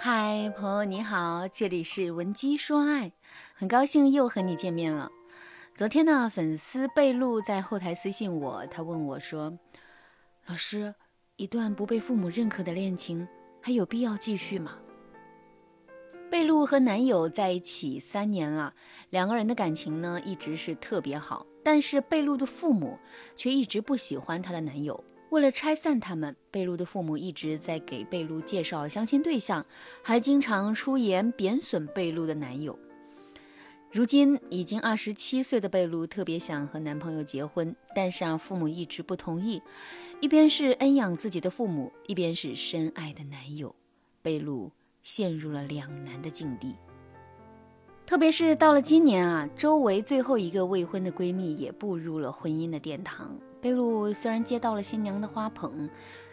[0.00, 3.10] 嗨，朋友你好，这里是文姬说爱，
[3.52, 5.10] 很高兴又和你见面了。
[5.74, 9.58] 昨天呢，粉丝贝露在后台私信我，他问我说
[10.46, 10.94] ：“老师，
[11.34, 13.26] 一段不被父母认可的恋情，
[13.60, 14.78] 还有必要继续吗？”
[16.30, 18.74] 贝露和男友在一起三年了，
[19.10, 22.96] 两个人的感情呢一直是特别好，但是贝露的父母
[23.34, 25.02] 却一直不喜欢她的男友。
[25.30, 29.64] 为了拆散他们，贝露的父母一直在给贝露介绍相亲对象，
[30.02, 32.78] 还经常出言贬损贝露的男友。
[33.90, 39.62] 如今已经二十七岁的贝露特别想和男朋友结婚，但是啊，父母一直不同意。
[40.20, 43.74] 一边是恩养自己的父母，一边是深爱的男友，
[44.20, 46.74] 贝露陷入了两难的境地。
[48.04, 53.38] 特别是到了今年啊，周围最后一个未婚的闺蜜也步入了婚姻的殿堂。
[53.60, 55.88] 贝露虽然接到了新娘的花捧，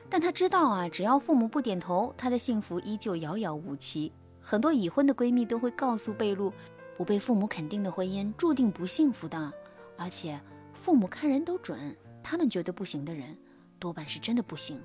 [0.10, 4.12] 但她知道啊，只要父母不点头，她的幸福依旧遥遥无期。
[4.42, 6.54] 很多已婚的闺蜜都会告诉贝露，
[6.96, 9.52] 不被父母肯定的婚姻注定不幸福的，
[9.98, 10.40] 而且
[10.74, 13.36] 父母看人都准，他们觉得不行的人，
[13.80, 14.80] 多半是真的不行。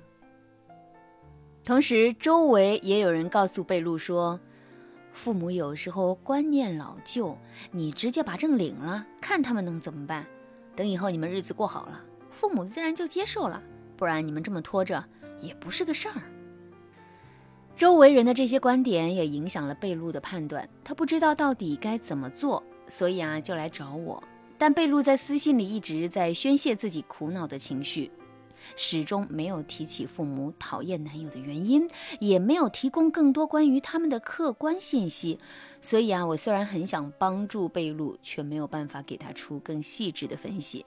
[1.63, 4.39] 同时，周围也有人告诉贝露说，
[5.13, 7.37] 父母有时候观念老旧，
[7.69, 10.25] 你直接把证领了，看他们能怎么办？
[10.75, 12.01] 等以后你们日子过好了。
[12.31, 13.61] 父母自然就接受了，
[13.95, 15.03] 不然你们这么拖着
[15.41, 16.23] 也不是个事儿。
[17.75, 24.23] 周围人的这些观点也影响了贝露的判断，她不知道到底该怎么做，所以啊就来找我。
[24.57, 28.11] 但贝露在私信里一直在宣泄自己苦恼的情绪，
[28.75, 35.39] 始终没有提起父母讨厌男友的原因，也没有提供更多关于他们的客观信息。
[35.81, 40.85] 所以啊，我虽然很想帮助贝露，却没有办法给她出更细致的分析。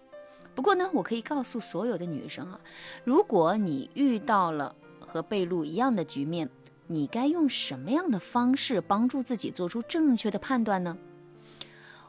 [0.55, 2.60] 不过呢，我可以告诉所有的女生啊，
[3.02, 6.48] 如果你遇到了和贝露一样的局面，
[6.86, 10.96] 你该用什么样的方式帮助自己做出正确的判断呢？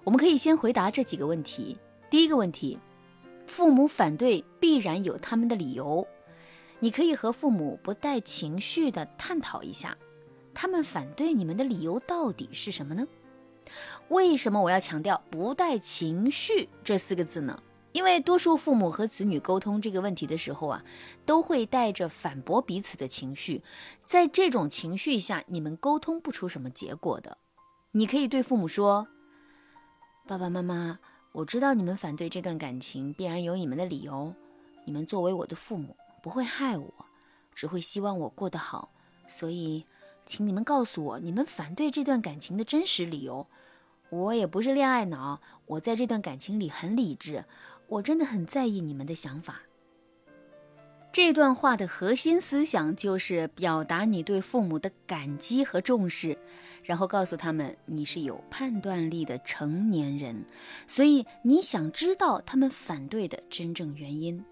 [0.04, 1.78] 我们可以先回答这几个问题。
[2.10, 2.78] 第一个问题，
[3.48, 6.08] 父母反对必然有他们的理由，
[6.80, 9.98] 你可以和父母不带情绪的探讨一下，
[10.54, 13.08] 他们反对你们的理由到底是什么呢？
[14.10, 17.60] 为什么我要强调不带情绪这四个字呢？
[17.96, 20.84] 因为多数父母和子女沟通这个问题的时候啊，
[21.26, 23.64] 都会带着反驳彼此的情绪，
[24.04, 27.38] 在这种情绪下，你们沟通不出什么结果的。
[27.94, 29.08] 你可以对父母说
[30.28, 31.00] ：“爸爸妈妈，
[31.32, 34.34] 我知道你们反对这段感情，必然有你们的理由。
[34.84, 36.94] 你们作为我的父母，不会害我，
[37.54, 38.90] 只会希望我过得好。
[39.26, 39.86] 所以，
[40.26, 43.48] 请你们告诉我，你们反对这段感情的真实理由。
[44.10, 47.46] 我也不是恋爱脑，我在这段感情里很理智。”
[47.88, 49.62] 我真的很在意你们的想法。
[51.12, 56.38] 这段话的核心思想就是表达你对父母的感激和重视，
[56.84, 60.44] 然后告诉他们你是有判断力的成年人，
[60.88, 64.44] 所以你想知道他们反对的真正原因。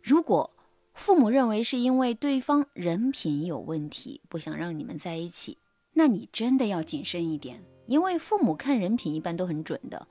[0.00, 0.48] 如果
[0.94, 5.58] 父母认为是因为对方人品有问题，不想让你们在一起，
[5.94, 10.06] 那你真的要谨慎一点，因为父母看人品一般都很准的。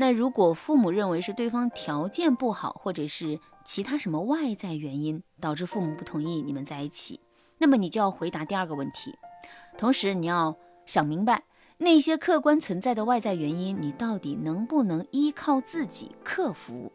[0.00, 7.20] 那如果父母认为是对方条件不好，或者是其他什么外在原因导致父母不同意你们在一起，
[7.58, 9.14] 那么你就要回答第二个问题，
[9.76, 10.56] 同时你要
[10.86, 11.42] 想明白
[11.76, 16.90] 那些客观存在的外在原因，你到底能不能依靠自己克服？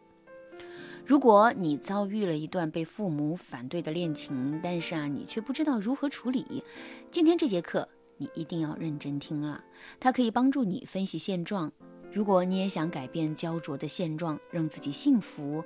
[1.04, 6.64] 如果你遭遇了一段被父母反对的恋情，但是啊，你却不知道如何处理，
[7.12, 9.62] 今天这节课你一定要认真听了，
[10.00, 11.70] 它可以帮助你分析现状。
[12.16, 15.62] 如果你也想改变焦灼的现状，让自己幸福，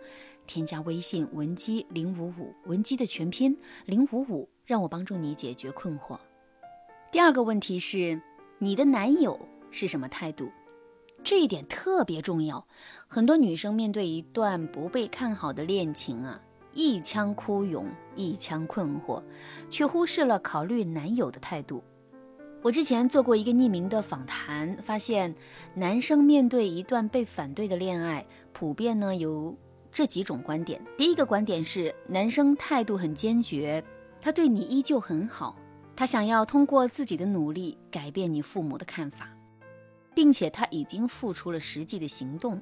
[0.49, 3.57] 添加微信文姬零五五，文姬的全拼
[3.87, 6.19] 零五五，让我帮助你解决困惑。
[7.13, 8.21] 第二个问题是，
[8.59, 9.39] 你的男友
[9.71, 10.51] 是什么态度？
[11.23, 12.67] 这一点特别重要。
[13.07, 19.23] 很多女生面对一段不被看好的恋情啊，一腔哭涌，一腔困惑，
[19.71, 21.81] 却忽视了考虑男友的态度。
[22.63, 25.35] 我之前做过一个匿名的访谈，发现
[25.75, 29.57] 男生面对一段被反对的恋爱，普遍呢有
[29.91, 30.79] 这几种观点。
[30.95, 33.83] 第一个观点是，男生态度很坚决，
[34.21, 35.57] 他对你依旧很好，
[35.97, 39.35] 他想要通过自己的努力改变你父母的看法，
[40.15, 42.61] 并且他已经付出了实际的行动。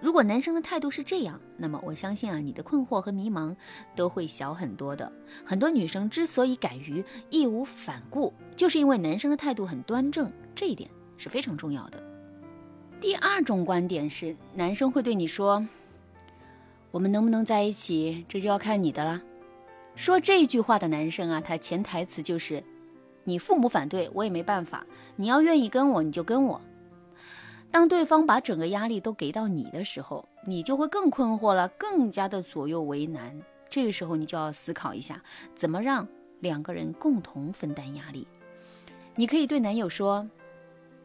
[0.00, 3.54] 如果男生的态度是这样，那么我相信啊，你的困惑和迷茫
[3.94, 5.12] 都会小很多的。
[5.44, 10.88] 很多女生之所以敢于义无反顾，就是因为男生的态度很端正，这一点
[11.18, 12.02] 是非常重要的。
[12.98, 15.66] 第二种观点是，男生会对你说
[16.90, 19.22] ：“我们能不能在一起，这就要看你的了。”
[19.96, 22.64] 说这句话的男生啊，他潜台词就是
[23.24, 24.86] ：“你父母反对我也没办法，
[25.16, 26.60] 你要愿意跟我你就跟我。
[27.70, 33.40] 当对方把整个压力都给到你的时候，你就会更困惑了，更加的左右为难。
[33.68, 35.22] 这个时候你就要思考一下，
[35.54, 36.06] 怎么让
[36.40, 38.26] 两个人共同分担压力。
[39.14, 40.28] 你可以对男友说：“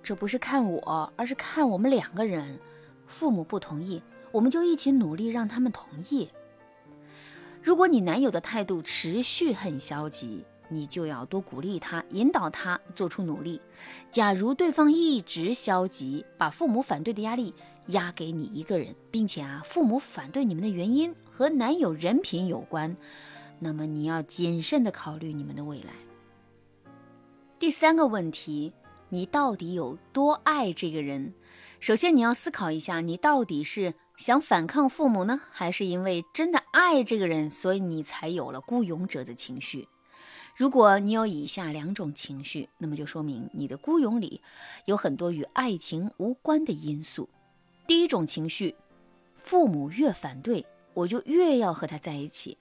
[0.01, 2.59] 这不是看我，而是看我们两个人。
[3.05, 4.01] 父母不同意，
[4.31, 6.29] 我们就一起努力让他们同意。”
[7.61, 13.61] 如果你男友的态度持续很消极，你就要多鼓励他，引导他做出努力。
[14.09, 17.53] 假如对方一直消极，把父母反对的压力
[17.87, 22.95] 压给你一个人，并且啊，父母反对你们的原因和男友人品有关，
[23.59, 25.93] 那么你要谨慎的考虑你们的未来。
[27.57, 28.73] 第三个问题，
[29.09, 31.33] 你到底有多爱这个人？
[31.79, 33.93] 首先你要思考一下，你到底是。
[34.17, 39.89] 想反抗父母呢，还是因为真的爱这个人，所以你才有了孤勇者的情绪？
[40.55, 44.39] 如果你有以下两种情绪，那么就说明你的孤勇里
[44.85, 47.27] 有很多与爱情无关的因素。
[47.85, 48.73] 第一种情绪，
[49.35, 52.57] 父母越反对，我就越要和他在一起。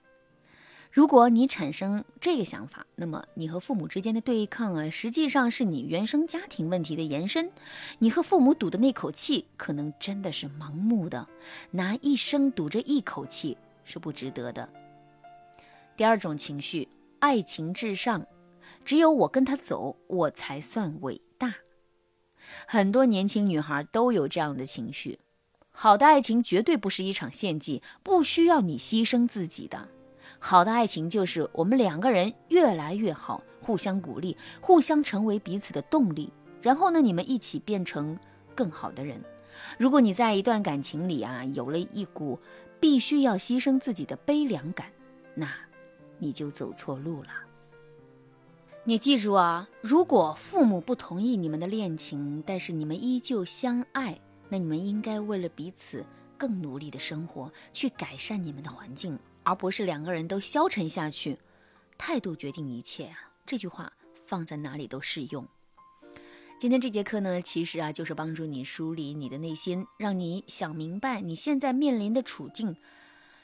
[0.91, 7.52] 如果你产生这个想法，那么你和父母之间的对抗啊，实际上是你原生家庭问题的延伸。
[8.00, 11.29] 你和父母赌的那口气，可能真的是盲目的，
[11.70, 14.69] 拿一生赌这一口气是不值得的。
[15.97, 16.88] 第二种情绪，
[17.25, 18.26] 爱情至上，
[18.85, 21.55] 只有我跟他走，我才算伟大。
[22.67, 25.19] 很多年轻女孩都有这样的情绪。
[25.71, 29.88] 好的爱情绝对不是一场献祭，不需要你牺牲自己的。
[30.38, 36.31] 好的爱情就是我们两个人越来越好，互相鼓励，互相成为彼此的动力，
[36.61, 38.19] 然后呢，你们一起变成
[38.55, 39.19] 更好的人。
[39.79, 42.38] 如果你在一段感情里啊，有了一股
[42.79, 44.88] 必须要牺牲自己的悲凉感，
[45.35, 45.50] 那
[46.19, 47.31] 你就走错路了。
[48.84, 56.05] 你记住啊，如果父母不同意你们的恋情，但是你们依旧相爱，那你们应该为了彼此
[56.37, 59.19] 更努力的生活，去改善你们的环境。
[59.43, 61.38] 而不是两个人都消沉下去，
[61.99, 63.31] 态度决定一切啊！
[63.44, 63.93] 这句话
[64.26, 65.46] 放在哪里都适用。
[66.58, 72.75] 今天这节课呢，其实啊，就是帮助你梳理你的内心，让你想明白你现在面临的处境，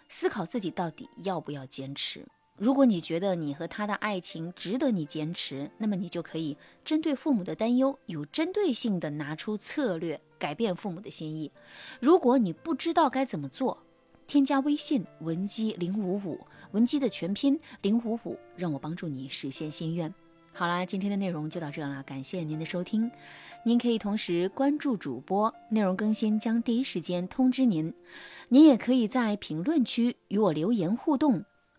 [0.09, 2.27] 思考自己到底要不要坚持。
[2.61, 6.55] 如果你觉得你和他的爱情值得你坚持，那么你就可以
[6.85, 11.51] 针对父母的担忧，有针对性的拿出策略，改变父母的心意。
[12.01, 13.83] 如果你不知道该怎么做，
[14.27, 16.39] 添加微信文姬零五五，
[16.73, 20.13] 文姬的全拼零五五，让我帮助你实现心愿。
[20.53, 23.11] 好啦，今天的内容就到这了，感谢您的收听。
[23.65, 27.95] 您可以同时关注主播，内容更新将第一时间通知您。
[28.51, 31.43] 您也可以在评论区与我留言互动，